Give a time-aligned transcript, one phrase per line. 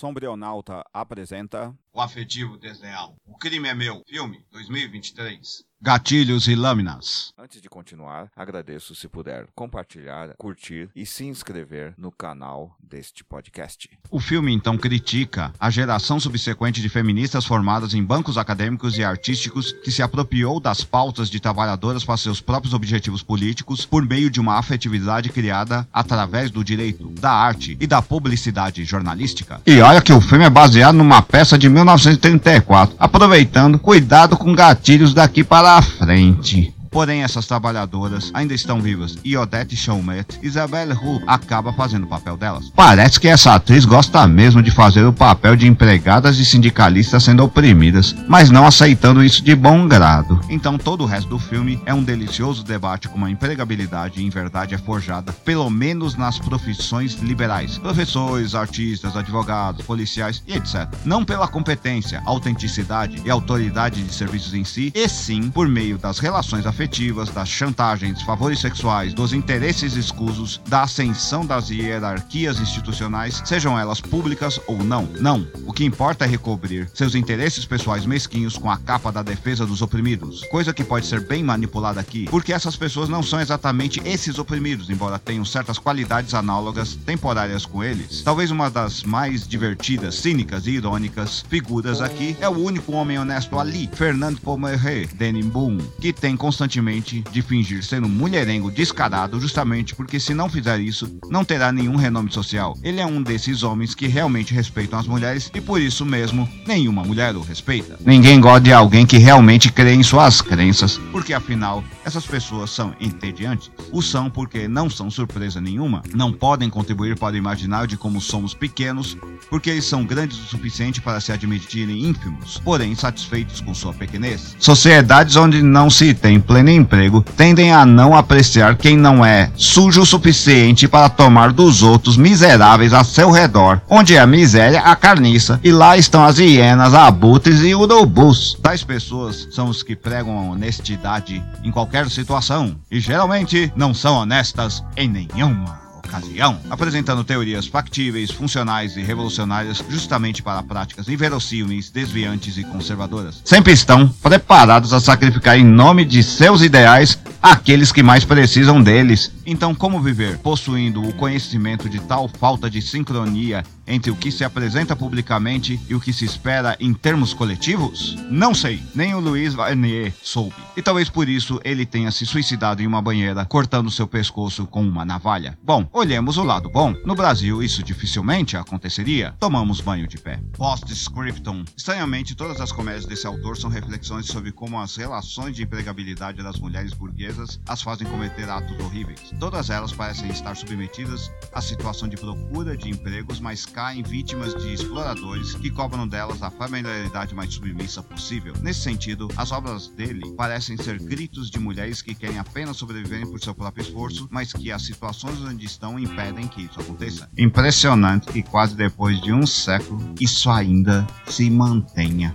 [0.00, 3.16] Sombrionauta apresenta O afetivo desleal.
[3.26, 4.02] O crime é meu.
[4.08, 5.62] Filme 2023.
[5.78, 7.34] Gatilhos e lâminas.
[7.50, 13.90] Antes de continuar, agradeço se puder compartilhar, curtir e se inscrever no canal deste podcast.
[14.08, 19.72] O filme então critica a geração subsequente de feministas formadas em bancos acadêmicos e artísticos
[19.72, 24.38] que se apropriou das pautas de trabalhadoras para seus próprios objetivos políticos por meio de
[24.38, 29.60] uma afetividade criada através do direito, da arte e da publicidade jornalística.
[29.66, 35.12] E olha que o filme é baseado numa peça de 1934, aproveitando cuidado com gatilhos
[35.12, 36.78] daqui para a frente.
[36.90, 42.36] Porém, essas trabalhadoras ainda estão vivas e Odette Chaumet, Isabelle Hu, acaba fazendo o papel
[42.36, 42.72] delas.
[42.74, 47.44] Parece que essa atriz gosta mesmo de fazer o papel de empregadas e sindicalistas sendo
[47.44, 50.40] oprimidas, mas não aceitando isso de bom grado.
[50.48, 54.74] Então, todo o resto do filme é um delicioso debate como a empregabilidade em verdade
[54.74, 60.88] é forjada, pelo menos nas profissões liberais: professores, artistas, advogados, policiais e etc.
[61.04, 66.18] Não pela competência, autenticidade e autoridade de serviços em si, e sim por meio das
[66.18, 73.42] relações afetivas afetivas, das chantagens, favores sexuais, dos interesses escusos, da ascensão das hierarquias institucionais,
[73.44, 75.06] sejam elas públicas ou não.
[75.20, 75.46] Não.
[75.66, 79.82] O que importa é recobrir seus interesses pessoais mesquinhos com a capa da defesa dos
[79.82, 80.42] oprimidos.
[80.44, 84.88] Coisa que pode ser bem manipulada aqui, porque essas pessoas não são exatamente esses oprimidos,
[84.88, 88.22] embora tenham certas qualidades análogas temporárias com eles.
[88.22, 93.58] Talvez uma das mais divertidas, cínicas e irônicas figuras aqui é o único homem honesto
[93.58, 99.94] ali, Fernando Pomeré, Denim Boom, que tem constantemente de fingir ser um mulherengo descarado, justamente
[99.94, 102.76] porque se não fizer isso, não terá nenhum renome social.
[102.82, 107.02] Ele é um desses homens que realmente respeitam as mulheres e por isso mesmo nenhuma
[107.02, 107.98] mulher o respeita.
[108.04, 112.94] Ninguém gosta de alguém que realmente crê em suas crenças, porque afinal essas pessoas são
[113.00, 113.70] entediantes.
[113.90, 118.20] O são porque não são surpresa nenhuma, não podem contribuir para o imaginário de como
[118.20, 119.16] somos pequenos,
[119.48, 124.54] porque eles são grandes o suficiente para se admitirem ínfimos, porém satisfeitos com sua pequenez.
[124.58, 130.02] Sociedades onde não se tem pleno emprego tendem a não apreciar quem não é sujo
[130.02, 134.96] o suficiente para tomar dos outros miseráveis a seu redor, onde é a miséria a
[134.96, 138.58] carniça, e lá estão as hienas, abutres e urubus.
[138.62, 144.82] Tais pessoas são os que pregam honestidade em qualquer situação, e geralmente não são honestas
[144.96, 152.64] em nenhuma ocasião, apresentando teorias factíveis, funcionais e revolucionárias justamente para práticas inverossímeis, desviantes e
[152.64, 153.40] conservadoras.
[153.44, 159.32] Sempre estão preparados a sacrificar em nome de seus ideais aqueles que mais precisam deles.
[159.46, 164.44] Então, como viver possuindo o conhecimento de tal falta de sincronia entre o que se
[164.44, 168.16] apresenta publicamente e o que se espera em termos coletivos?
[168.30, 170.54] Não sei, nem o Luiz Varnier soube.
[170.76, 174.82] E talvez por isso ele tenha se suicidado em uma banheira, cortando seu pescoço com
[174.82, 175.58] uma navalha.
[175.62, 176.94] Bom, olhemos o lado bom.
[177.04, 179.34] No Brasil, isso dificilmente aconteceria.
[179.40, 180.40] Tomamos banho de pé.
[180.56, 181.64] Post-scriptum.
[181.76, 186.58] Estranhamente, todas as comédias desse autor são reflexões sobre como as relações de empregabilidade das
[186.58, 187.29] mulheres burguesas
[187.68, 189.32] as fazem cometer atos horríveis.
[189.38, 194.72] Todas elas parecem estar submetidas à situação de procura de empregos, mas caem vítimas de
[194.72, 198.54] exploradores que cobram delas a familiaridade mais submissa possível.
[198.62, 203.40] Nesse sentido, as obras dele parecem ser gritos de mulheres que querem apenas sobreviverem por
[203.40, 207.28] seu próprio esforço, mas que as situações onde estão impedem que isso aconteça.
[207.36, 212.34] Impressionante que quase depois de um século isso ainda se mantenha.